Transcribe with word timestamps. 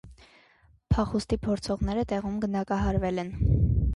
Փախուստի 0.93 1.37
փորձողները 1.43 2.05
տեղում 2.13 2.41
գնդակահարվել 2.45 3.25
են։ 3.27 3.33